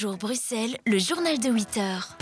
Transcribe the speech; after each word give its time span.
Bonjour 0.00 0.16
Bruxelles, 0.16 0.76
le 0.86 1.00
journal 1.00 1.40
de 1.40 1.50
8 1.50 1.76
heures. 1.78 2.16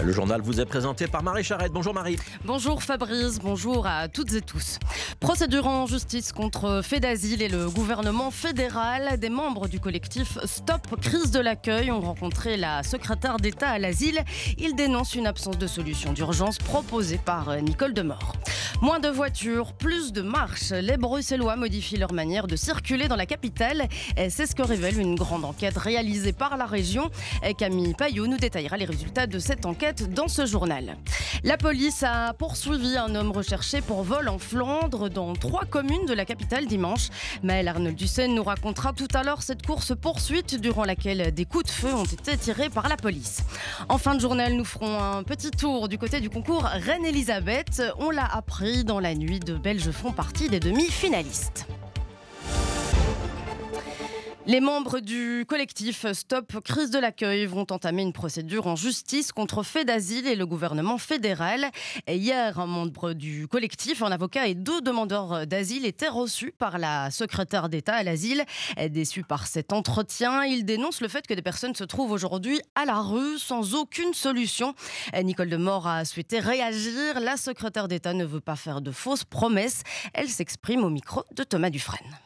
Le 0.00 0.12
journal 0.12 0.40
vous 0.40 0.60
est 0.60 0.64
présenté 0.64 1.06
par 1.06 1.22
Marie 1.22 1.44
Charrette. 1.44 1.72
Bonjour 1.72 1.92
Marie. 1.92 2.16
Bonjour 2.44 2.82
Fabrice, 2.82 3.38
bonjour 3.40 3.86
à 3.86 4.08
toutes 4.08 4.32
et 4.32 4.40
tous. 4.40 4.78
Procédure 5.20 5.66
en 5.66 5.86
justice 5.86 6.32
contre 6.32 6.80
Fait 6.82 7.00
d'Asile 7.00 7.42
et 7.42 7.48
le 7.48 7.68
gouvernement 7.68 8.30
fédéral. 8.30 9.18
Des 9.18 9.28
membres 9.28 9.68
du 9.68 9.80
collectif 9.80 10.38
Stop 10.44 10.98
Crise 11.00 11.30
de 11.30 11.40
l'accueil 11.40 11.90
ont 11.90 12.00
rencontré 12.00 12.56
la 12.56 12.82
secrétaire 12.82 13.36
d'État 13.36 13.68
à 13.68 13.78
l'asile. 13.78 14.20
Ils 14.58 14.74
dénoncent 14.74 15.14
une 15.14 15.26
absence 15.26 15.58
de 15.58 15.66
solution 15.66 16.12
d'urgence 16.12 16.58
proposée 16.58 17.18
par 17.18 17.54
Nicole 17.60 17.92
Demort. 17.92 18.32
Moins 18.80 18.98
de 18.98 19.08
voitures, 19.08 19.74
plus 19.74 20.12
de 20.12 20.22
marches. 20.22 20.70
Les 20.70 20.96
Bruxellois 20.96 21.54
modifient 21.54 21.98
leur 21.98 22.12
manière 22.12 22.48
de 22.48 22.56
circuler 22.56 23.06
dans 23.06 23.14
la 23.16 23.26
capitale. 23.26 23.86
C'est 24.28 24.46
ce 24.46 24.56
que 24.56 24.62
révèle 24.62 24.98
une 24.98 25.14
grande 25.14 25.44
enquête 25.44 25.76
réalisée 25.76 26.32
par 26.32 26.56
la 26.56 26.66
région. 26.66 27.10
Camille 27.58 27.94
Payot 27.94 28.26
nous 28.26 28.38
détaillera 28.38 28.76
les 28.76 28.86
résultats 28.86 29.28
de 29.28 29.38
cette 29.38 29.66
enquête 29.66 29.81
dans 29.90 30.28
ce 30.28 30.46
journal. 30.46 30.96
La 31.42 31.56
police 31.56 32.04
a 32.04 32.34
poursuivi 32.34 32.96
un 32.96 33.16
homme 33.16 33.32
recherché 33.32 33.80
pour 33.80 34.04
vol 34.04 34.28
en 34.28 34.38
Flandre 34.38 35.10
dans 35.10 35.32
trois 35.32 35.64
communes 35.64 36.06
de 36.06 36.14
la 36.14 36.24
capitale 36.24 36.66
dimanche. 36.66 37.08
Maëlle 37.42 37.66
Arnold 37.66 37.96
Dussen 37.96 38.32
nous 38.32 38.44
racontera 38.44 38.92
tout 38.92 39.08
à 39.12 39.24
l'heure 39.24 39.42
cette 39.42 39.66
course-poursuite 39.66 40.60
durant 40.60 40.84
laquelle 40.84 41.34
des 41.34 41.44
coups 41.46 41.64
de 41.64 41.70
feu 41.70 41.92
ont 41.92 42.04
été 42.04 42.36
tirés 42.36 42.70
par 42.70 42.88
la 42.88 42.96
police. 42.96 43.42
En 43.88 43.98
fin 43.98 44.14
de 44.14 44.20
journal, 44.20 44.52
nous 44.54 44.64
ferons 44.64 45.00
un 45.00 45.24
petit 45.24 45.50
tour 45.50 45.88
du 45.88 45.98
côté 45.98 46.20
du 46.20 46.30
concours 46.30 46.62
Reine-Elisabeth. 46.62 47.82
On 47.98 48.10
l'a 48.10 48.26
appris 48.26 48.84
dans 48.84 49.00
la 49.00 49.16
nuit, 49.16 49.40
de 49.40 49.54
Belges 49.54 49.90
font 49.90 50.12
partie 50.12 50.48
des 50.48 50.60
demi-finalistes. 50.60 51.66
Les 54.44 54.58
membres 54.58 54.98
du 54.98 55.44
collectif 55.46 56.04
Stop 56.12 56.58
Crise 56.64 56.90
de 56.90 56.98
l'accueil 56.98 57.46
vont 57.46 57.64
entamer 57.70 58.02
une 58.02 58.12
procédure 58.12 58.66
en 58.66 58.74
justice 58.74 59.30
contre 59.30 59.62
Fait 59.62 59.84
d'Asile 59.84 60.26
et 60.26 60.34
le 60.34 60.46
gouvernement 60.46 60.98
fédéral. 60.98 61.70
hier, 62.08 62.58
un 62.58 62.66
membre 62.66 63.12
du 63.12 63.46
collectif, 63.46 64.02
un 64.02 64.10
avocat 64.10 64.48
et 64.48 64.56
deux 64.56 64.80
demandeurs 64.80 65.46
d'asile 65.46 65.86
étaient 65.86 66.08
reçus 66.08 66.52
par 66.58 66.78
la 66.78 67.12
secrétaire 67.12 67.68
d'État 67.68 67.94
à 67.94 68.02
l'asile. 68.02 68.44
Déçus 68.90 69.22
par 69.22 69.46
cet 69.46 69.72
entretien, 69.72 70.44
ils 70.44 70.64
dénoncent 70.64 71.02
le 71.02 71.08
fait 71.08 71.24
que 71.24 71.34
des 71.34 71.42
personnes 71.42 71.76
se 71.76 71.84
trouvent 71.84 72.10
aujourd'hui 72.10 72.60
à 72.74 72.84
la 72.84 73.00
rue 73.00 73.38
sans 73.38 73.76
aucune 73.76 74.12
solution. 74.12 74.74
Nicole 75.22 75.50
Demort 75.50 75.86
a 75.86 76.04
souhaité 76.04 76.40
réagir. 76.40 77.20
La 77.20 77.36
secrétaire 77.36 77.86
d'État 77.86 78.12
ne 78.12 78.24
veut 78.24 78.40
pas 78.40 78.56
faire 78.56 78.80
de 78.80 78.90
fausses 78.90 79.24
promesses. 79.24 79.84
Elle 80.14 80.28
s'exprime 80.28 80.82
au 80.82 80.90
micro 80.90 81.22
de 81.36 81.44
Thomas 81.44 81.70
Dufresne. 81.70 82.18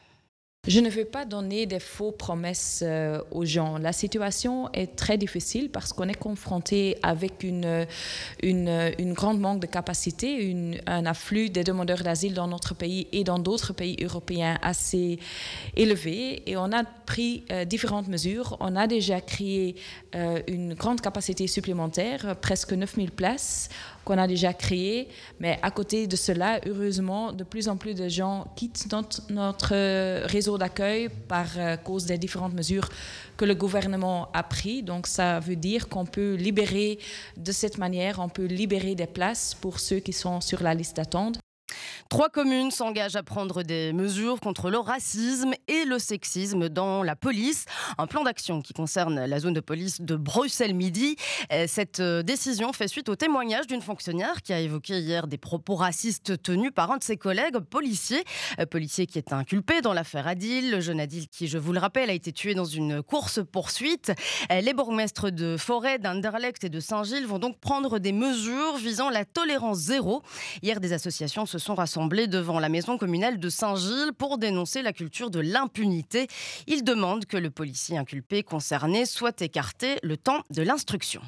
Je 0.69 0.81
ne 0.81 0.91
veux 0.91 1.05
pas 1.05 1.25
donner 1.25 1.67
des 1.67 1.79
faux 1.79 2.11
promesses 2.11 2.83
euh, 2.85 3.23
aux 3.31 3.45
gens. 3.45 3.79
La 3.79 3.93
situation 3.93 4.69
est 4.73 4.97
très 4.97 5.17
difficile 5.17 5.71
parce 5.71 5.93
qu'on 5.93 6.09
est 6.09 6.19
confronté 6.19 6.99
avec 7.05 7.45
une, 7.45 7.87
une, 8.43 9.13
grande 9.13 9.39
manque 9.39 9.61
de 9.61 9.67
capacité, 9.67 10.77
un 10.87 11.07
afflux 11.07 11.51
des 11.51 11.63
demandeurs 11.63 12.03
d'asile 12.03 12.35
dans 12.35 12.49
notre 12.49 12.75
pays 12.75 13.07
et 13.13 13.23
dans 13.23 13.39
d'autres 13.39 13.75
pays 13.75 13.97
européens 14.03 14.59
assez 14.61 15.21
élevé. 15.77 16.43
Et 16.51 16.57
on 16.57 16.73
a 16.73 16.83
pris 16.83 17.45
euh, 17.53 17.65
différentes 17.65 18.09
mesures. 18.09 18.57
On 18.59 18.75
a 18.75 18.89
déjà 18.89 19.21
créé 19.21 19.77
euh, 20.17 20.41
une 20.49 20.75
grande 20.75 21.01
capacité 21.01 21.47
supplémentaire, 21.47 22.35
presque 22.41 22.73
9000 22.73 23.13
places 23.13 23.69
qu'on 24.07 24.17
a 24.19 24.29
déjà 24.29 24.55
créées. 24.55 25.09
Mais 25.41 25.59
à 25.63 25.71
côté 25.71 26.07
de 26.07 26.17
cela, 26.17 26.61
heureusement, 26.65 27.33
de 27.33 27.43
plus 27.45 27.69
en 27.69 27.77
plus 27.77 27.95
de 27.95 28.09
gens 28.09 28.47
quittent 28.55 28.91
notre, 28.93 29.21
notre 29.31 30.27
réseau 30.27 30.57
d'accueil 30.57 31.09
par 31.29 31.47
euh, 31.59 31.77
cause 31.77 32.07
des 32.07 32.17
différentes 32.17 32.55
mesures 32.55 32.89
que 33.37 33.45
le 33.45 33.55
gouvernement 33.55 34.29
a 34.33 34.45
prises. 34.45 34.85
Donc 34.85 35.09
ça 35.09 35.41
veut 35.41 35.57
dire 35.57 35.89
qu'on 35.89 36.07
peut 36.07 36.35
libérer 36.35 36.99
de 37.37 37.53
cette 37.53 37.79
manière, 37.79 38.21
on 38.21 38.29
peut 38.29 38.47
libérer 38.47 38.95
des 38.95 39.09
places 39.09 39.55
pour 39.61 39.81
ceux 39.81 39.99
qui 39.99 40.13
sont 40.13 40.41
sur 40.41 40.63
la 40.63 40.73
liste 40.73 40.97
d'attente. 40.97 41.39
Trois 42.09 42.29
communes 42.29 42.71
s'engagent 42.71 43.17
à 43.17 43.25
prendre 43.25 43.65
des 43.65 43.93
mesures 43.93 44.39
contre 44.39 44.71
le 44.71 44.79
racisme 44.79 45.53
et 45.67 45.85
le 45.85 45.99
sexisme 45.99 46.69
dans 46.69 47.03
la 47.03 47.17
police. 47.17 47.65
Un 47.99 48.07
plan 48.07 48.23
d'action 48.23 48.63
qui 48.63 48.73
concerne 48.73 49.25
la 49.25 49.41
zone 49.41 49.55
de 49.55 49.61
police 49.61 50.01
de 50.01 50.15
Bruxelles-Midi. 50.15 51.17
Euh, 51.53 51.65
cette 51.67 51.99
euh, 52.01 52.23
décision 52.23 52.73
fait 52.73 52.87
suite 52.87 53.09
au 53.09 53.17
témoignage 53.17 53.67
d'une 53.67 53.83
fonctionnaire 53.83 54.43
qui 54.43 54.53
a 54.53 54.61
évoqué 54.61 55.01
hier 55.01 55.27
des 55.27 55.37
propos 55.37 55.75
racistes 55.75 56.41
tenus 56.43 56.71
par 56.73 56.93
un 56.93 56.99
de 56.99 57.03
ses 57.03 57.17
collègues 57.17 57.59
policiers. 57.59 58.23
Euh, 58.61 58.67
policier 58.67 59.07
qui 59.07 59.19
est 59.19 59.33
inculpé 59.33 59.81
dans 59.81 59.93
l'affaire 59.93 60.29
Adil. 60.29 60.71
Le 60.71 60.81
jeune 60.81 61.01
Adil 61.01 61.29
qui, 61.29 61.49
je 61.49 61.59
vous 61.59 61.73
le 61.73 61.81
rappelle, 61.81 62.09
a 62.11 62.15
été 62.15 62.33
tué 62.33 62.55
dans 62.55 62.65
une 62.65 63.03
course-poursuite. 63.03 64.13
Les 64.51 64.75
bourgmestres 64.75 65.33
de 65.33 65.57
Forêt, 65.57 65.99
d'Anderlecht 65.99 66.63
et 66.65 66.69
de 66.69 66.81
Saint-Gilles 66.81 67.27
vont 67.27 67.39
donc 67.39 67.59
prendre 67.59 67.99
des 67.99 68.13
mesures 68.13 68.77
visant 68.77 69.11
la 69.11 69.25
tolérance 69.25 69.79
zéro. 69.79 70.23
Hier, 70.63 70.81
des 70.81 70.93
associations 70.93 71.47
se 71.47 71.59
sont 71.59 71.75
devant 71.97 72.61
la 72.61 72.69
maison 72.69 72.99
communale 72.99 73.39
de 73.39 73.49
Saint-Gilles 73.49 74.13
pour 74.19 74.37
dénoncer 74.37 74.83
la 74.83 74.93
culture 74.93 75.31
de 75.31 75.41
l'impunité. 75.41 76.29
Ils 76.67 76.85
demandent 76.85 77.25
que 77.25 77.39
le 77.39 77.51
policier 77.51 77.97
inculpé 77.97 78.43
concerné 78.43 79.07
soit 79.07 79.41
écarté 79.41 79.97
le 80.03 80.19
temps 80.19 80.43
de 80.51 80.63
l'instruction. 80.63 81.23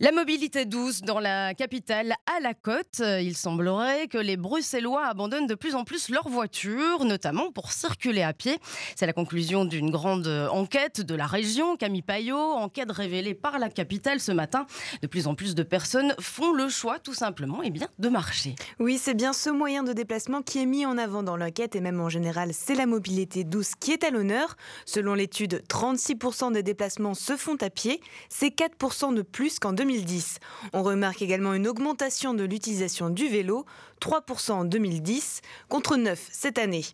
La 0.00 0.10
mobilité 0.10 0.64
douce 0.64 1.02
dans 1.02 1.20
la 1.20 1.54
capitale 1.54 2.14
à 2.26 2.40
la 2.40 2.52
côte. 2.52 3.00
Il 3.00 3.36
semblerait 3.36 4.08
que 4.08 4.18
les 4.18 4.36
Bruxellois 4.36 5.06
abandonnent 5.06 5.46
de 5.46 5.54
plus 5.54 5.76
en 5.76 5.84
plus 5.84 6.08
leurs 6.08 6.28
voitures, 6.28 7.04
notamment 7.04 7.52
pour 7.52 7.70
circuler 7.70 8.22
à 8.22 8.32
pied. 8.32 8.58
C'est 8.96 9.06
la 9.06 9.12
conclusion 9.12 9.64
d'une 9.64 9.90
grande 9.90 10.26
enquête 10.50 11.00
de 11.00 11.14
la 11.14 11.26
région, 11.26 11.76
Camille 11.76 12.02
Payot, 12.02 12.36
enquête 12.36 12.90
révélée 12.90 13.34
par 13.34 13.60
la 13.60 13.68
capitale 13.68 14.18
ce 14.18 14.32
matin. 14.32 14.66
De 15.00 15.06
plus 15.06 15.28
en 15.28 15.36
plus 15.36 15.54
de 15.54 15.62
personnes 15.62 16.16
font 16.18 16.52
le 16.52 16.68
choix 16.68 16.98
tout 16.98 17.14
simplement 17.14 17.60
eh 17.62 17.70
bien, 17.70 17.86
de 18.00 18.08
marcher. 18.08 18.56
Oui, 18.80 18.98
c'est 18.98 19.14
bien 19.14 19.32
ce 19.32 19.48
moyen 19.48 19.84
de 19.84 19.92
déplacement 19.92 20.42
qui 20.42 20.58
est 20.58 20.66
mis 20.66 20.86
en 20.86 20.98
avant 20.98 21.22
dans 21.22 21.36
l'enquête 21.36 21.76
et 21.76 21.80
même 21.80 22.00
en 22.00 22.08
général, 22.08 22.50
c'est 22.52 22.74
la 22.74 22.86
mobilité 22.86 23.44
douce 23.44 23.76
qui 23.78 23.92
est 23.92 24.02
à 24.02 24.10
l'honneur. 24.10 24.56
Selon 24.86 25.14
l'étude, 25.14 25.62
36% 25.68 26.52
des 26.52 26.64
déplacements 26.64 27.14
se 27.14 27.36
font 27.36 27.56
à 27.60 27.70
pied. 27.70 28.00
C'est 28.28 28.48
4% 28.48 29.14
de 29.14 29.22
plus 29.22 29.60
qu'en 29.60 29.72
2010. 29.84 30.38
On 30.72 30.82
remarque 30.82 31.20
également 31.20 31.52
une 31.52 31.68
augmentation 31.68 32.32
de 32.32 32.42
l'utilisation 32.42 33.10
du 33.10 33.28
vélo, 33.28 33.66
3% 34.00 34.52
en 34.52 34.64
2010 34.64 35.42
contre 35.68 35.96
9 35.96 36.28
cette 36.32 36.56
année. 36.56 36.84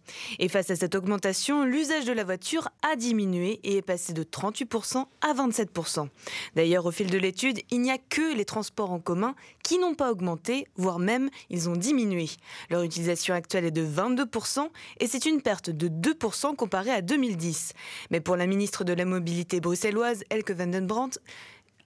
Et 0.41 0.49
face 0.49 0.71
à 0.71 0.77
cette 0.77 0.97
augmentation, 0.97 1.65
l'usage 1.65 2.05
de 2.05 2.12
la 2.12 2.25
voiture 2.25 2.69
a 2.83 2.97
diminué 2.97 3.61
et 3.62 3.77
est 3.77 3.83
passé 3.83 4.12
de 4.12 4.25
38% 4.25 5.06
à 5.21 5.34
27%. 5.34 6.09
D'ailleurs, 6.56 6.84
au 6.84 6.91
fil 6.91 7.09
de 7.09 7.19
l'étude, 7.19 7.61
il 7.71 7.81
n'y 7.81 7.93
a 7.93 7.99
que 7.99 8.34
les 8.34 8.45
transports 8.45 8.91
en 8.91 8.99
commun 8.99 9.37
qui 9.62 9.78
n'ont 9.78 9.95
pas 9.95 10.11
augmenté, 10.11 10.67
voire 10.75 10.99
même 10.99 11.31
ils 11.49 11.69
ont 11.69 11.77
diminué. 11.77 12.27
Leur 12.71 12.83
utilisation 12.83 13.34
actuelle 13.34 13.67
est 13.67 13.71
de 13.71 13.87
22% 13.87 14.69
et 14.99 15.07
c'est 15.07 15.27
une 15.27 15.43
perte 15.43 15.71
de 15.71 15.89
2% 15.89 16.57
comparée 16.57 16.91
à 16.91 17.03
2010. 17.03 17.72
Mais 18.11 18.21
pour 18.21 18.34
la 18.34 18.49
ministre 18.49 18.83
de 18.83 18.93
la 18.95 19.05
Mobilité 19.05 19.61
bruxelloise, 19.61 20.25
Elke 20.28 20.51
van 20.51 20.67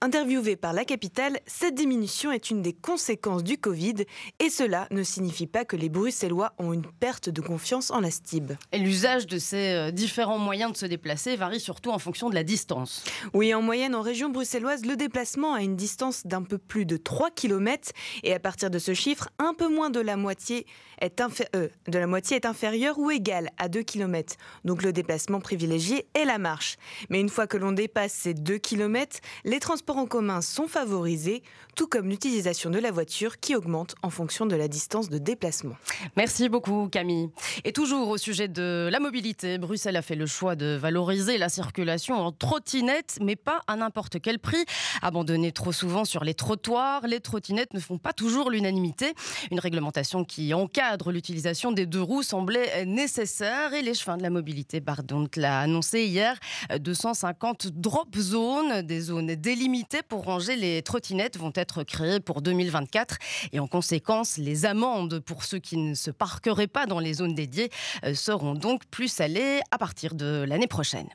Interviewée 0.01 0.55
par 0.57 0.73
la 0.73 0.83
capitale, 0.83 1.39
cette 1.47 1.75
diminution 1.75 2.31
est 2.31 2.49
une 2.49 2.61
des 2.61 2.73
conséquences 2.73 3.43
du 3.43 3.57
Covid 3.57 4.03
et 4.39 4.49
cela 4.49 4.87
ne 4.91 5.03
signifie 5.03 5.47
pas 5.47 5.63
que 5.63 5.77
les 5.77 5.89
Bruxellois 5.89 6.53
ont 6.57 6.73
une 6.73 6.85
perte 6.85 7.29
de 7.29 7.41
confiance 7.41 7.91
en 7.91 8.01
la 8.01 8.11
STIB. 8.11 8.51
Et 8.73 8.79
l'usage 8.79 9.25
de 9.25 9.37
ces 9.37 9.71
euh, 9.71 9.91
différents 9.91 10.37
moyens 10.37 10.73
de 10.73 10.77
se 10.77 10.85
déplacer 10.85 11.35
varie 11.37 11.61
surtout 11.61 11.91
en 11.91 11.99
fonction 11.99 12.29
de 12.29 12.35
la 12.35 12.43
distance. 12.43 13.03
Oui, 13.33 13.53
en 13.53 13.61
moyenne, 13.61 13.95
en 13.95 14.01
région 14.01 14.29
bruxelloise, 14.29 14.85
le 14.85 14.97
déplacement 14.97 15.53
a 15.53 15.61
une 15.61 15.77
distance 15.77 16.27
d'un 16.27 16.43
peu 16.43 16.57
plus 16.57 16.85
de 16.85 16.97
3 16.97 17.31
km 17.31 17.91
et 18.23 18.33
à 18.33 18.39
partir 18.39 18.69
de 18.69 18.79
ce 18.79 18.93
chiffre, 18.93 19.29
un 19.39 19.53
peu 19.53 19.69
moins 19.69 19.89
de 19.89 20.01
la 20.01 20.17
moitié 20.17 20.65
est, 20.99 21.21
euh, 21.55 21.69
de 21.87 21.99
la 21.99 22.07
moitié 22.07 22.35
est 22.35 22.45
inférieur 22.45 22.99
ou 22.99 23.11
égal 23.11 23.49
à 23.57 23.69
2 23.69 23.81
km. 23.83 24.35
Donc 24.65 24.83
le 24.83 24.91
déplacement 24.91 25.39
privilégié 25.39 26.05
est 26.13 26.25
la 26.25 26.37
marche. 26.37 26.75
Mais 27.09 27.21
une 27.21 27.29
fois 27.29 27.47
que 27.47 27.57
l'on 27.57 27.71
dépasse 27.71 28.13
ces 28.13 28.33
2 28.33 28.57
km, 28.57 29.19
les 29.45 29.59
transports 29.59 29.84
en 29.93 30.05
commun 30.05 30.41
sont 30.41 30.67
favorisés, 30.67 31.43
tout 31.75 31.87
comme 31.87 32.09
l'utilisation 32.09 32.69
de 32.69 32.79
la 32.79 32.91
voiture 32.91 33.39
qui 33.39 33.55
augmente 33.55 33.95
en 34.01 34.09
fonction 34.09 34.45
de 34.45 34.55
la 34.55 34.67
distance 34.67 35.09
de 35.09 35.17
déplacement. 35.17 35.75
Merci 36.15 36.49
beaucoup 36.49 36.87
Camille. 36.89 37.29
Et 37.63 37.71
toujours 37.71 38.09
au 38.09 38.17
sujet 38.17 38.47
de 38.47 38.89
la 38.91 38.99
mobilité, 38.99 39.57
Bruxelles 39.57 39.95
a 39.95 40.01
fait 40.01 40.15
le 40.15 40.25
choix 40.25 40.55
de 40.55 40.75
valoriser 40.75 41.37
la 41.37 41.49
circulation 41.49 42.15
en 42.15 42.31
trottinette, 42.31 43.17
mais 43.21 43.35
pas 43.35 43.61
à 43.67 43.75
n'importe 43.75 44.19
quel 44.21 44.39
prix. 44.39 44.63
Abandonnées 45.01 45.51
trop 45.51 45.71
souvent 45.71 46.05
sur 46.05 46.23
les 46.23 46.33
trottoirs, 46.33 47.05
les 47.07 47.19
trottinettes 47.19 47.73
ne 47.73 47.79
font 47.79 47.97
pas 47.97 48.13
toujours 48.13 48.49
l'unanimité. 48.49 49.13
Une 49.51 49.59
réglementation 49.59 50.23
qui 50.23 50.53
encadre 50.53 51.11
l'utilisation 51.11 51.71
des 51.71 51.85
deux 51.85 52.01
roues 52.01 52.23
semblait 52.23 52.85
nécessaire 52.85 53.73
et 53.73 53.81
les 53.81 53.93
chemins 53.93 54.17
de 54.17 54.23
la 54.23 54.29
mobilité, 54.29 54.81
pardon, 54.81 55.27
l'a 55.35 55.59
annoncé 55.59 56.05
hier, 56.05 56.39
250 56.79 57.67
drop 57.67 58.15
zones, 58.15 58.81
des 58.81 59.01
zones 59.01 59.35
délimitées 59.35 59.74
pour 60.07 60.23
ranger 60.25 60.55
les 60.55 60.81
trottinettes 60.81 61.37
vont 61.37 61.51
être 61.55 61.83
créées 61.83 62.19
pour 62.19 62.41
2024 62.41 63.17
et 63.51 63.59
en 63.59 63.67
conséquence, 63.67 64.37
les 64.37 64.65
amendes 64.65 65.19
pour 65.19 65.43
ceux 65.43 65.59
qui 65.59 65.77
ne 65.77 65.93
se 65.93 66.11
parqueraient 66.11 66.67
pas 66.67 66.85
dans 66.85 66.99
les 66.99 67.15
zones 67.15 67.35
dédiées 67.35 67.69
euh, 68.03 68.13
seront 68.13 68.53
donc 68.53 68.85
plus 68.85 69.07
salées 69.07 69.59
à 69.71 69.77
partir 69.77 70.15
de 70.15 70.45
l'année 70.47 70.67
prochaine. 70.67 71.07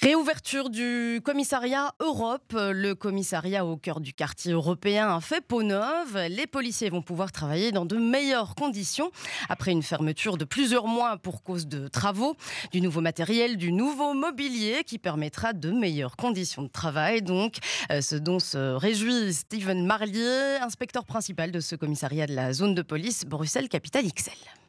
Réouverture 0.00 0.70
du 0.70 1.20
commissariat 1.24 1.94
Europe. 2.00 2.52
Le 2.54 2.94
commissariat 2.94 3.64
au 3.64 3.76
cœur 3.76 4.00
du 4.00 4.12
quartier 4.12 4.52
européen 4.52 5.20
fait 5.20 5.40
peau 5.40 5.62
neuve. 5.62 6.18
Les 6.28 6.46
policiers 6.46 6.90
vont 6.90 7.02
pouvoir 7.02 7.32
travailler 7.32 7.72
dans 7.72 7.84
de 7.84 7.96
meilleures 7.96 8.54
conditions 8.54 9.10
après 9.48 9.72
une 9.72 9.82
fermeture 9.82 10.36
de 10.36 10.44
plusieurs 10.44 10.86
mois 10.86 11.16
pour 11.18 11.42
cause 11.42 11.66
de 11.66 11.88
travaux, 11.88 12.36
du 12.72 12.80
nouveau 12.80 13.00
matériel, 13.00 13.56
du 13.56 13.72
nouveau 13.72 14.14
mobilier 14.14 14.82
qui 14.84 14.98
permettra 14.98 15.52
de 15.52 15.70
meilleures 15.70 16.16
conditions 16.16 16.62
de 16.62 16.68
travail. 16.68 17.22
Donc, 17.22 17.56
euh, 17.90 18.00
ce 18.00 18.16
dont 18.16 18.38
se 18.38 18.74
réjouit 18.74 19.32
Steven 19.32 19.84
Marlier, 19.84 20.58
inspecteur 20.60 21.04
principal 21.04 21.50
de 21.50 21.60
ce 21.60 21.76
commissariat 21.76 22.26
de 22.26 22.34
la 22.34 22.52
zone 22.52 22.74
de 22.74 22.82
police 22.82 23.24
Bruxelles-Capitale 23.24 24.06
XL. 24.06 24.61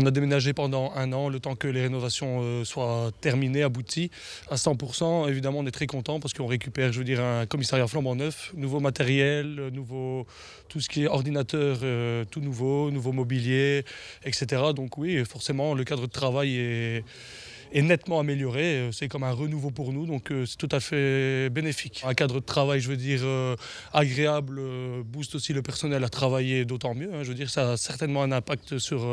On 0.00 0.06
a 0.06 0.10
déménagé 0.10 0.54
pendant 0.54 0.90
un 0.96 1.12
an, 1.12 1.28
le 1.28 1.38
temps 1.38 1.54
que 1.54 1.68
les 1.68 1.82
rénovations 1.82 2.40
euh, 2.40 2.64
soient 2.64 3.10
terminées, 3.20 3.62
abouties 3.62 4.10
à 4.48 4.54
100%. 4.54 5.28
Évidemment, 5.28 5.58
on 5.58 5.66
est 5.66 5.70
très 5.70 5.86
content 5.86 6.18
parce 6.18 6.32
qu'on 6.32 6.46
récupère, 6.46 6.94
je 6.94 6.98
veux 7.00 7.04
dire, 7.04 7.20
un 7.20 7.44
commissariat 7.44 7.86
flambant 7.86 8.14
neuf, 8.14 8.54
nouveau 8.56 8.80
matériel, 8.80 9.68
nouveau, 9.70 10.26
tout 10.70 10.80
ce 10.80 10.88
qui 10.88 11.02
est 11.02 11.08
ordinateur, 11.08 11.80
euh, 11.82 12.24
tout 12.24 12.40
nouveau, 12.40 12.90
nouveau 12.90 13.12
mobilier, 13.12 13.84
etc. 14.24 14.62
Donc 14.74 14.96
oui, 14.96 15.22
forcément, 15.26 15.74
le 15.74 15.84
cadre 15.84 16.06
de 16.06 16.10
travail 16.10 16.56
est 16.56 17.04
est 17.72 17.82
nettement 17.82 18.20
amélioré. 18.20 18.62
Euh, 18.62 18.92
c'est 18.92 19.08
comme 19.08 19.24
un 19.24 19.32
renouveau 19.32 19.70
pour 19.70 19.92
nous, 19.92 20.06
donc 20.06 20.30
euh, 20.30 20.46
c'est 20.46 20.56
tout 20.56 20.68
à 20.70 20.80
fait 20.80 21.50
bénéfique. 21.50 22.02
Un 22.06 22.14
cadre 22.14 22.36
de 22.36 22.44
travail, 22.44 22.80
je 22.80 22.88
veux 22.88 22.96
dire, 22.96 23.20
euh, 23.22 23.56
agréable, 23.92 24.60
booste 25.04 25.34
aussi 25.34 25.52
le 25.52 25.62
personnel 25.62 26.04
à 26.04 26.08
travailler 26.08 26.64
d'autant 26.64 26.94
mieux. 26.94 27.12
Hein. 27.14 27.22
Je 27.22 27.28
veux 27.28 27.34
dire, 27.34 27.50
ça 27.50 27.72
a 27.72 27.76
certainement 27.76 28.22
un 28.22 28.32
impact 28.32 28.78
sur, 28.78 29.06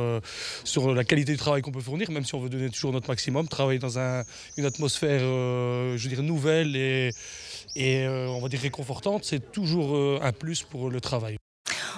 sur 0.63 0.93
la 0.93 1.03
qualité 1.03 1.31
du 1.31 1.37
travail 1.37 1.61
qu'on 1.61 1.71
peut 1.71 1.81
fournir, 1.81 2.11
même 2.11 2.25
si 2.25 2.35
on 2.35 2.39
veut 2.39 2.49
donner 2.49 2.69
toujours 2.69 2.91
notre 2.91 3.09
maximum. 3.09 3.47
Travailler 3.47 3.79
dans 3.79 3.99
un, 3.99 4.23
une 4.57 4.65
atmosphère, 4.65 5.19
je 5.19 6.01
veux 6.01 6.09
dire, 6.09 6.23
nouvelle 6.23 6.75
et, 6.75 7.11
et 7.75 8.07
on 8.07 8.39
va 8.41 8.49
dire 8.49 8.59
réconfortante, 8.59 9.23
c'est 9.25 9.51
toujours 9.51 10.21
un 10.21 10.31
plus 10.31 10.63
pour 10.63 10.89
le 10.89 11.01
travail. 11.01 11.37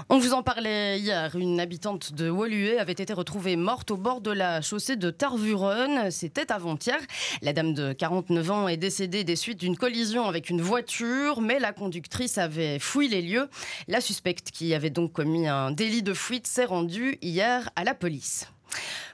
On 0.09 0.17
vous 0.17 0.33
en 0.33 0.43
parlait 0.43 0.99
hier. 0.99 1.35
Une 1.35 1.59
habitante 1.59 2.13
de 2.13 2.29
Woluwe 2.29 2.79
avait 2.79 2.91
été 2.93 3.13
retrouvée 3.13 3.55
morte 3.55 3.91
au 3.91 3.97
bord 3.97 4.21
de 4.21 4.31
la 4.31 4.61
chaussée 4.61 4.95
de 4.95 5.09
Tarvuren. 5.09 6.09
C'était 6.11 6.51
avant-hier. 6.51 6.99
La 7.41 7.53
dame 7.53 7.73
de 7.73 7.93
49 7.93 8.51
ans 8.51 8.67
est 8.67 8.77
décédée 8.77 9.23
des 9.23 9.35
suites 9.35 9.59
d'une 9.59 9.77
collision 9.77 10.27
avec 10.27 10.49
une 10.49 10.61
voiture, 10.61 11.41
mais 11.41 11.59
la 11.59 11.71
conductrice 11.71 12.37
avait 12.37 12.79
fouillé 12.79 13.09
les 13.09 13.21
lieux. 13.21 13.49
La 13.87 14.01
suspecte, 14.01 14.51
qui 14.51 14.73
avait 14.73 14.89
donc 14.89 15.13
commis 15.13 15.47
un 15.47 15.71
délit 15.71 16.03
de 16.03 16.13
fuite, 16.13 16.47
s'est 16.47 16.65
rendue 16.65 17.17
hier 17.21 17.69
à 17.75 17.83
la 17.83 17.93
police. 17.93 18.47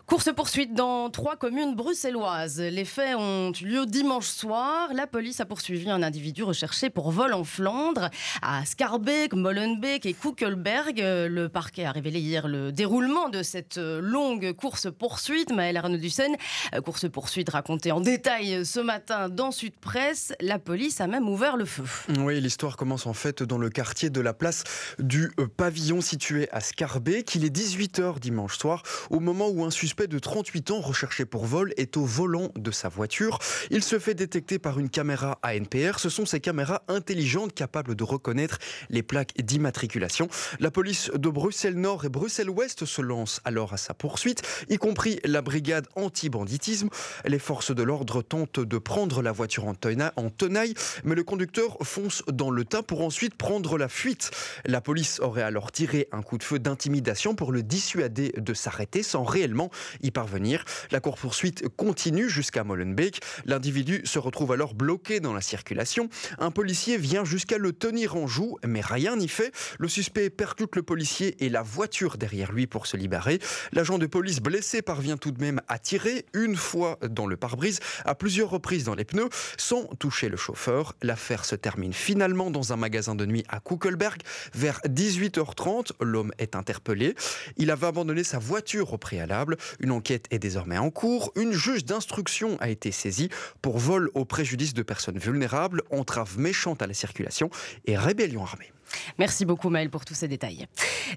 Course-poursuite 0.08 0.74
dans 0.74 1.10
trois 1.10 1.36
communes 1.36 1.76
bruxelloises. 1.76 2.62
Les 2.62 2.86
faits 2.86 3.18
ont 3.18 3.52
eu 3.52 3.66
lieu 3.66 3.86
dimanche 3.86 4.28
soir. 4.28 4.88
La 4.94 5.06
police 5.06 5.42
a 5.42 5.46
poursuivi 5.46 5.90
un 5.90 6.02
individu 6.02 6.44
recherché 6.44 6.90
pour 6.90 7.12
vol 7.12 7.34
en 7.34 7.44
Flandre 7.44 8.10
à 8.42 8.64
Scarbeck, 8.64 9.34
Molenbeek 9.34 10.06
et 10.06 10.14
Kuckelberg. 10.14 11.00
Le 11.00 11.48
parquet 11.50 11.84
a 11.84 11.92
révélé 11.92 12.22
hier 12.22 12.48
le 12.48 12.72
déroulement 12.72 13.28
de 13.28 13.44
cette 13.44 13.76
longue 13.76 14.54
course-poursuite. 14.54 15.52
Maëlle 15.52 15.76
Arnaud-Dussen, 15.76 16.38
course-poursuite 16.86 17.50
racontée 17.50 17.92
en 17.92 18.00
détail 18.00 18.66
ce 18.66 18.80
matin 18.80 19.28
dans 19.28 19.52
Sud 19.52 19.74
Presse. 19.76 20.32
La 20.40 20.58
police 20.58 21.02
a 21.02 21.08
même 21.08 21.28
ouvert 21.28 21.58
le 21.58 21.66
feu. 21.66 21.84
Oui, 22.20 22.40
l'histoire 22.40 22.78
commence 22.78 23.08
en 23.08 23.14
fait 23.14 23.44
dans 23.44 23.58
le 23.58 23.70
quartier 23.70 24.10
de 24.10 24.22
la 24.22 24.34
place 24.34 24.64
du 25.00 25.34
pavillon 25.58 26.00
situé 26.00 26.48
à 26.54 26.62
Scarbeck. 26.62 27.36
Il 27.36 27.44
est 27.44 27.54
18h 27.54 28.22
dimanche 28.22 28.58
soir, 28.58 28.84
au 29.10 29.20
moment 29.20 29.50
où 29.50 29.66
un 29.66 29.70
suspect 29.70 29.97
de 30.06 30.20
38 30.20 30.72
ans 30.72 30.80
recherché 30.80 31.26
pour 31.26 31.46
vol 31.46 31.74
est 31.78 31.98
au 31.98 32.06
volant 32.06 32.52
de 32.56 32.70
sa 32.70 32.90
voiture. 32.90 33.40
Il 33.72 33.84
se 33.84 33.98
fait 33.98 34.14
détecter 34.14 34.60
par 34.60 34.78
une 34.78 34.90
caméra 34.90 35.40
ANPR. 35.44 36.00
Ce 36.00 36.10
sont 36.10 36.26
ces 36.26 36.40
caméras 36.40 36.84
intelligentes 36.88 37.54
capables 37.54 37.96
de 37.96 38.04
reconnaître 38.04 38.60
les 38.90 39.02
plaques 39.02 39.34
d'immatriculation. 39.42 40.28
La 40.60 40.70
police 40.70 41.10
de 41.16 41.30
Bruxelles-Nord 41.30 42.06
et 42.06 42.10
Bruxelles-Ouest 42.10 42.86
se 42.86 43.02
lance 43.02 43.42
alors 43.46 43.74
à 43.74 43.78
sa 43.78 43.96
poursuite, 43.96 44.44
y 44.70 44.78
compris 44.78 45.20
la 45.24 45.42
brigade 45.42 45.88
anti-banditisme. 45.96 46.90
Les 47.26 47.40
forces 47.40 47.74
de 47.74 47.84
l'ordre 47.84 48.22
tentent 48.22 48.60
de 48.60 48.78
prendre 48.78 49.22
la 49.24 49.32
voiture 49.32 49.66
en 49.66 49.74
tenaille, 49.74 50.74
mais 51.04 51.16
le 51.16 51.24
conducteur 51.24 51.78
fonce 51.82 52.24
dans 52.32 52.52
le 52.52 52.66
tas 52.66 52.84
pour 52.84 53.02
ensuite 53.02 53.36
prendre 53.36 53.78
la 53.78 53.88
fuite. 53.88 54.32
La 54.66 54.82
police 54.82 55.20
aurait 55.22 55.42
alors 55.42 55.72
tiré 55.72 56.08
un 56.12 56.22
coup 56.22 56.38
de 56.38 56.44
feu 56.44 56.60
d'intimidation 56.60 57.34
pour 57.34 57.52
le 57.52 57.64
dissuader 57.64 58.34
de 58.38 58.54
s'arrêter 58.54 59.02
sans 59.02 59.24
réellement 59.24 59.72
y 60.02 60.12
parvenir. 60.12 60.64
La 60.92 61.00
course-poursuite 61.00 61.68
continue 61.76 62.30
jusqu'à 62.30 62.64
Molenbeek. 62.64 63.22
L'individu 63.46 64.02
se 64.06 64.20
retrouve 64.20 64.52
alors 64.52 64.74
bloqué 64.74 65.20
dans 65.20 65.34
la 65.34 65.42
circulation. 65.42 66.10
Un 66.38 66.52
policier 66.52 66.98
vient 66.98 67.26
jusqu'à 67.26 67.58
le 67.58 67.74
tenir 67.74 68.16
en 68.16 68.28
joue, 68.28 68.58
mais 68.66 68.82
rien 68.82 69.16
n'y 69.16 69.28
fait. 69.28 69.52
Le 69.80 69.88
suspect 69.88 70.30
percute 70.30 70.76
le 70.76 70.84
policier 70.84 71.44
et 71.44 71.50
la 71.50 71.62
voiture 71.62 72.18
derrière 72.18 72.52
lui 72.52 72.68
pour 72.68 72.88
se 72.88 72.98
libérer. 72.98 73.40
L'agent 73.72 73.98
de 73.98 74.06
police 74.06 74.40
blessé 74.40 74.82
parvient 74.82 75.18
tout 75.18 75.32
de 75.32 75.42
même 75.42 75.62
à 75.68 75.80
tirer 75.80 76.26
une 76.34 76.56
fois 76.56 76.98
dans 77.08 77.28
le 77.28 77.38
pare-brise, 77.38 77.80
à 78.06 78.16
plusieurs 78.16 78.50
reprises 78.50 78.84
dans 78.84 78.96
les 78.96 79.06
pneus, 79.06 79.30
sans 79.58 79.86
toucher 80.00 80.30
le 80.30 80.38
chauffeur. 80.38 80.96
L'affaire 81.02 81.46
se 81.46 81.56
termine 81.56 81.94
finalement 81.94 82.52
dans 82.52 82.74
un 82.74 82.76
magasin 82.76 83.16
de 83.16 83.26
nuit 83.26 83.44
à 83.50 83.60
Kuckelberg. 83.60 84.22
Vers 84.54 84.80
18h30, 84.88 85.92
l'homme 86.02 86.32
est 86.38 86.56
interpellé. 86.56 87.16
Il 87.58 87.72
avait 87.72 87.88
abandonné 87.88 88.24
sa 88.24 88.40
voiture 88.40 88.94
au 88.94 88.98
préalable. 88.98 89.58
Une 89.80 89.92
enquête 89.92 90.26
est 90.32 90.40
désormais 90.40 90.78
en 90.78 90.90
cours. 90.90 91.32
Une 91.36 91.52
juge 91.52 91.86
d'instruction 91.86 92.58
a 92.60 92.70
été 92.70 92.92
saisie 92.92 93.30
pour 93.62 93.78
vol 93.78 94.10
au 94.14 94.26
préjudice 94.26 94.74
de 94.74 94.82
personnes 94.84 95.18
vulnérables, 95.18 95.84
entrave 95.92 96.40
méchante 96.40 96.82
à 96.82 96.88
la 96.88 96.94
circulation 96.94 97.50
et 97.86 97.98
rébellion 97.98 98.44
armée. 98.44 98.72
Merci 99.18 99.46
beaucoup 99.46 99.70
Maëlle 99.70 99.90
pour 99.90 100.06
tous 100.06 100.14
ces 100.14 100.28
détails. 100.28 100.68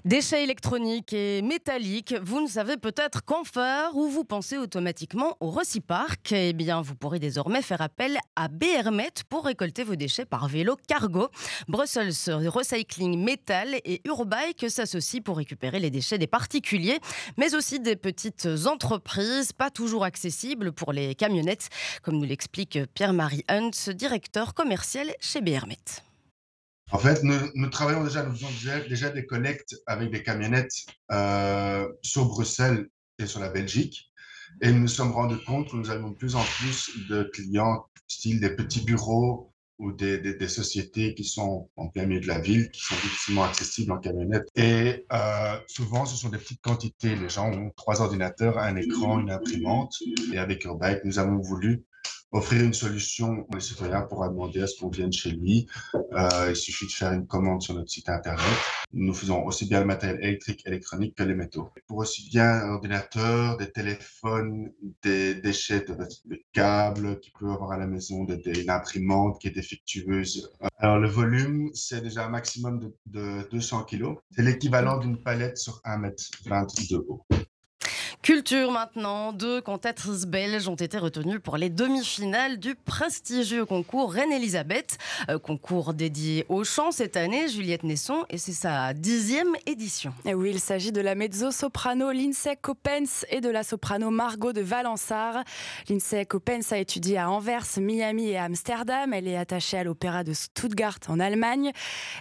Déchets 0.05 0.43
électroniques 0.43 1.13
et 1.13 1.41
métalliques, 1.41 2.15
vous 2.21 2.41
ne 2.41 2.47
savez 2.47 2.77
peut-être 2.77 3.23
qu'en 3.23 3.43
faire 3.43 3.95
ou 3.95 4.07
vous 4.07 4.23
pensez 4.23 4.57
automatiquement 4.57 5.37
au 5.39 5.49
Recipark. 5.49 6.31
Eh 6.31 6.53
bien, 6.53 6.81
vous 6.81 6.95
pourrez 6.95 7.19
désormais 7.19 7.61
faire 7.61 7.81
appel 7.81 8.17
à 8.35 8.47
BRMet 8.47 9.11
pour 9.29 9.45
récolter 9.45 9.83
vos 9.83 9.95
déchets 9.95 10.25
par 10.25 10.47
vélo 10.47 10.77
cargo. 10.87 11.29
Brussels 11.67 12.13
Recycling 12.27 13.23
Metal 13.23 13.75
et 13.85 14.01
Urbike 14.05 14.69
s'associent 14.69 15.21
pour 15.21 15.37
récupérer 15.37 15.79
les 15.79 15.89
déchets 15.89 16.17
des 16.17 16.27
particuliers, 16.27 16.99
mais 17.37 17.55
aussi 17.55 17.79
des 17.79 17.95
petites 17.95 18.47
entreprises, 18.65 19.53
pas 19.53 19.69
toujours 19.69 20.03
accessibles 20.03 20.71
pour 20.71 20.93
les 20.93 21.15
camionnettes, 21.15 21.69
comme 22.01 22.17
nous 22.17 22.25
l'explique 22.25 22.79
Pierre-Marie 22.93 23.43
Hunt, 23.49 23.71
directeur 23.93 24.53
commercial 24.53 25.11
chez 25.19 25.41
BRMet. 25.41 25.77
En 26.91 26.97
fait, 26.97 27.23
nous, 27.23 27.69
travaillons 27.69 28.03
déjà, 28.03 28.23
nous 28.23 28.35
faisons 28.35 28.49
déjà, 28.89 29.09
des 29.09 29.25
collectes 29.25 29.75
avec 29.87 30.11
des 30.11 30.23
camionnettes 30.23 30.85
euh, 31.11 31.87
sur 32.01 32.25
Bruxelles 32.25 32.87
et 33.17 33.25
sur 33.25 33.39
la 33.39 33.49
Belgique. 33.49 34.11
Et 34.61 34.71
nous 34.71 34.81
nous 34.81 34.87
sommes 34.89 35.13
rendus 35.13 35.41
compte 35.45 35.71
que 35.71 35.77
nous 35.77 35.89
avons 35.89 36.09
de 36.09 36.15
plus 36.15 36.35
en 36.35 36.43
plus 36.43 36.91
de 37.09 37.23
clients, 37.23 37.85
style 38.07 38.41
des 38.41 38.49
petits 38.49 38.83
bureaux 38.83 39.53
ou 39.79 39.93
des, 39.93 40.47
sociétés 40.47 41.15
qui 41.15 41.23
sont 41.23 41.69
en 41.77 41.87
plein 41.87 42.05
milieu 42.05 42.19
de 42.19 42.27
la 42.27 42.39
ville, 42.39 42.69
qui 42.69 42.81
sont 42.81 42.95
difficilement 42.95 43.45
accessibles 43.45 43.91
en 43.93 43.97
camionnette. 43.97 44.47
Et 44.55 45.05
euh, 45.11 45.55
souvent, 45.67 46.05
ce 46.05 46.17
sont 46.17 46.29
des 46.29 46.37
petites 46.37 46.61
quantités. 46.61 47.15
Les 47.15 47.29
gens 47.29 47.51
ont 47.51 47.71
trois 47.75 48.01
ordinateurs, 48.01 48.59
un 48.59 48.75
écran, 48.75 49.19
une 49.19 49.31
imprimante. 49.31 49.95
Et 50.33 50.37
avec 50.37 50.65
Urbike, 50.65 51.05
nous 51.05 51.17
avons 51.17 51.39
voulu 51.39 51.85
offrir 52.31 52.63
une 52.63 52.73
solution 52.73 53.45
aux 53.53 53.59
citoyens 53.59 54.01
pour 54.01 54.27
demander 54.27 54.61
à 54.61 54.67
ce 54.67 54.79
qu'on 54.79 54.89
vienne 54.89 55.11
chez 55.11 55.31
lui. 55.31 55.67
Euh, 56.13 56.47
il 56.49 56.55
suffit 56.55 56.85
de 56.87 56.91
faire 56.91 57.11
une 57.11 57.27
commande 57.27 57.61
sur 57.61 57.73
notre 57.73 57.89
site 57.89 58.09
internet. 58.09 58.45
Nous 58.93 59.13
faisons 59.13 59.43
aussi 59.45 59.67
bien 59.67 59.81
le 59.81 59.85
matériel 59.85 60.19
électrique, 60.23 60.65
électronique 60.65 61.15
que 61.15 61.23
les 61.23 61.35
métaux. 61.35 61.69
Pour 61.87 61.97
aussi 61.97 62.29
bien 62.29 62.45
un 62.45 63.55
des 63.57 63.71
téléphones, 63.71 64.71
des 65.03 65.35
déchets 65.35 65.81
de, 65.81 65.95
câbles 66.53 67.19
qu'il 67.19 67.33
peut 67.33 67.49
avoir 67.49 67.73
à 67.73 67.77
la 67.77 67.87
maison, 67.87 68.23
des, 68.23 68.41
une 68.61 68.69
imprimante 68.69 69.39
qui 69.39 69.47
est 69.47 69.51
défectueuse. 69.51 70.51
Alors 70.77 70.99
le 70.99 71.07
volume, 71.07 71.69
c'est 71.73 72.01
déjà 72.01 72.25
un 72.25 72.29
maximum 72.29 72.79
de, 72.79 72.95
de 73.07 73.49
200 73.51 73.83
kg. 73.83 74.15
C'est 74.31 74.43
l'équivalent 74.43 74.97
d'une 74.97 75.21
palette 75.21 75.57
sur 75.57 75.81
1 75.83 76.03
m 76.03 76.13
22 76.45 76.95
de 76.95 77.05
haut. 77.07 77.25
Culture 78.23 78.69
maintenant, 78.69 79.33
deux 79.33 79.61
cantatrices 79.61 80.27
belges 80.27 80.67
ont 80.67 80.75
été 80.75 80.99
retenues 80.99 81.39
pour 81.39 81.57
les 81.57 81.69
demi-finales 81.69 82.59
du 82.59 82.75
prestigieux 82.75 83.65
concours 83.65 84.13
Reine-Elisabeth, 84.13 84.99
euh, 85.29 85.39
concours 85.39 85.95
dédié 85.95 86.45
au 86.47 86.63
chant 86.63 86.91
cette 86.91 87.17
année, 87.17 87.47
Juliette 87.47 87.81
Nesson, 87.81 88.25
et 88.29 88.37
c'est 88.37 88.51
sa 88.51 88.93
dixième 88.93 89.55
édition. 89.65 90.13
Et 90.25 90.35
oui, 90.35 90.51
il 90.51 90.59
s'agit 90.59 90.91
de 90.91 91.01
la 91.01 91.15
mezzo-soprano 91.15 92.11
Lindsay 92.11 92.55
Coppens 92.61 93.25
et 93.31 93.41
de 93.41 93.49
la 93.49 93.63
soprano 93.63 94.11
Margot 94.11 94.53
de 94.53 94.61
Valensart. 94.61 95.43
Lindsay 95.89 96.27
Coppens 96.27 96.71
a 96.73 96.77
étudié 96.77 97.17
à 97.17 97.31
Anvers, 97.31 97.65
Miami 97.79 98.29
et 98.29 98.37
Amsterdam. 98.37 99.13
Elle 99.15 99.27
est 99.27 99.37
attachée 99.37 99.79
à 99.79 99.83
l'opéra 99.83 100.23
de 100.23 100.33
Stuttgart 100.33 100.99
en 101.07 101.19
Allemagne. 101.19 101.71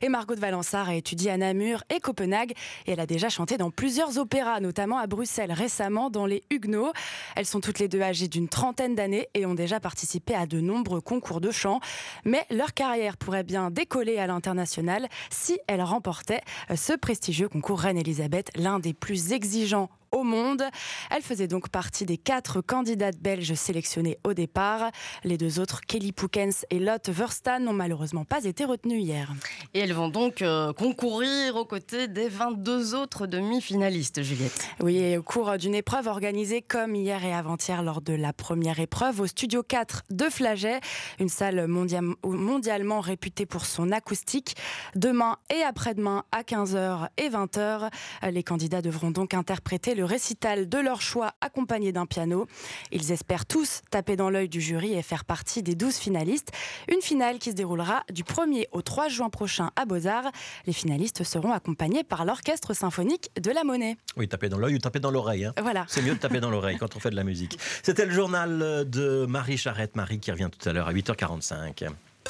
Et 0.00 0.08
Margot 0.08 0.34
de 0.34 0.40
Valensart 0.40 0.88
a 0.88 0.94
étudié 0.94 1.30
à 1.30 1.36
Namur 1.36 1.84
et 1.94 2.00
Copenhague. 2.00 2.52
Et 2.86 2.92
elle 2.92 3.00
a 3.00 3.06
déjà 3.06 3.28
chanté 3.28 3.58
dans 3.58 3.70
plusieurs 3.70 4.16
opéras, 4.16 4.60
notamment 4.60 4.96
à 4.96 5.06
Bruxelles 5.06 5.52
récemment 5.52 5.89
dans 5.90 6.26
Les 6.26 6.44
Huguenots. 6.50 6.92
Elles 7.36 7.46
sont 7.46 7.60
toutes 7.60 7.78
les 7.78 7.88
deux 7.88 8.00
âgées 8.00 8.28
d'une 8.28 8.48
trentaine 8.48 8.94
d'années 8.94 9.28
et 9.34 9.44
ont 9.46 9.54
déjà 9.54 9.80
participé 9.80 10.34
à 10.34 10.46
de 10.46 10.60
nombreux 10.60 11.00
concours 11.00 11.40
de 11.40 11.50
chant. 11.50 11.80
Mais 12.24 12.46
leur 12.50 12.72
carrière 12.72 13.16
pourrait 13.16 13.44
bien 13.44 13.70
décoller 13.70 14.18
à 14.18 14.26
l'international 14.26 15.08
si 15.30 15.58
elles 15.66 15.82
remportaient 15.82 16.42
ce 16.74 16.92
prestigieux 16.92 17.48
concours 17.48 17.80
Reine-Elisabeth, 17.80 18.50
l'un 18.56 18.78
des 18.78 18.94
plus 18.94 19.32
exigeants 19.32 19.90
au 20.12 20.22
monde. 20.22 20.62
Elle 21.10 21.22
faisait 21.22 21.46
donc 21.46 21.68
partie 21.68 22.06
des 22.06 22.16
quatre 22.16 22.60
candidates 22.60 23.18
belges 23.18 23.54
sélectionnées 23.54 24.18
au 24.24 24.34
départ. 24.34 24.90
Les 25.24 25.38
deux 25.38 25.60
autres, 25.60 25.80
Kelly 25.86 26.12
Poukens 26.12 26.64
et 26.70 26.78
Lotte 26.78 27.08
Verstan, 27.08 27.60
n'ont 27.60 27.72
malheureusement 27.72 28.24
pas 28.24 28.44
été 28.44 28.64
retenues 28.64 28.98
hier. 28.98 29.32
Et 29.74 29.80
elles 29.80 29.92
vont 29.92 30.08
donc 30.08 30.42
euh, 30.42 30.72
concourir 30.72 31.56
aux 31.56 31.64
côtés 31.64 32.08
des 32.08 32.28
22 32.28 32.94
autres 32.94 33.26
demi-finalistes, 33.26 34.22
Juliette. 34.22 34.68
Oui, 34.80 35.16
au 35.16 35.22
cours 35.22 35.56
d'une 35.58 35.74
épreuve 35.74 36.06
organisée 36.06 36.62
comme 36.62 36.94
hier 36.94 37.24
et 37.24 37.32
avant-hier 37.32 37.82
lors 37.82 38.00
de 38.00 38.12
la 38.12 38.32
première 38.32 38.80
épreuve 38.80 39.20
au 39.20 39.26
Studio 39.26 39.62
4 39.62 40.02
de 40.10 40.24
Flaget, 40.24 40.80
une 41.18 41.28
salle 41.28 41.66
mondialement 41.66 43.00
réputée 43.00 43.46
pour 43.46 43.64
son 43.64 43.90
acoustique. 43.92 44.56
Demain 44.94 45.36
et 45.54 45.62
après-demain 45.62 46.24
à 46.32 46.42
15h 46.42 47.08
et 47.16 47.28
20h, 47.28 47.90
les 48.30 48.42
candidats 48.42 48.82
devront 48.82 49.10
donc 49.10 49.34
interpréter 49.34 49.94
le 50.00 50.06
récital 50.06 50.66
de 50.66 50.78
leur 50.78 51.02
choix 51.02 51.34
accompagné 51.42 51.92
d'un 51.92 52.06
piano. 52.06 52.46
Ils 52.90 53.12
espèrent 53.12 53.44
tous 53.44 53.82
taper 53.90 54.16
dans 54.16 54.30
l'œil 54.30 54.48
du 54.48 54.58
jury 54.58 54.94
et 54.94 55.02
faire 55.02 55.26
partie 55.26 55.62
des 55.62 55.74
12 55.74 55.94
finalistes. 55.94 56.52
Une 56.88 57.02
finale 57.02 57.38
qui 57.38 57.50
se 57.50 57.54
déroulera 57.54 58.02
du 58.10 58.22
1er 58.24 58.64
au 58.72 58.80
3 58.80 59.08
juin 59.08 59.28
prochain 59.28 59.70
à 59.76 59.84
Beaux-Arts. 59.84 60.32
Les 60.66 60.72
finalistes 60.72 61.22
seront 61.22 61.52
accompagnés 61.52 62.02
par 62.02 62.24
l'Orchestre 62.24 62.72
symphonique 62.72 63.30
de 63.38 63.50
la 63.50 63.62
Monnaie. 63.62 63.98
Oui, 64.16 64.26
taper 64.26 64.48
dans 64.48 64.58
l'œil 64.58 64.76
ou 64.76 64.78
taper 64.78 65.00
dans 65.00 65.10
l'oreille. 65.10 65.44
Hein. 65.44 65.52
Voilà. 65.60 65.84
C'est 65.86 66.00
mieux 66.00 66.14
de 66.14 66.18
taper 66.18 66.40
dans 66.40 66.50
l'oreille 66.50 66.78
quand 66.78 66.96
on 66.96 66.98
fait 66.98 67.10
de 67.10 67.16
la 67.16 67.24
musique. 67.24 67.58
C'était 67.82 68.06
le 68.06 68.12
journal 68.12 68.88
de 68.88 69.26
Marie 69.26 69.58
Charrette, 69.58 69.96
Marie 69.96 70.18
qui 70.18 70.30
revient 70.30 70.48
tout 70.50 70.66
à 70.66 70.72
l'heure 70.72 70.88
à 70.88 70.94
8h45. 70.94 71.90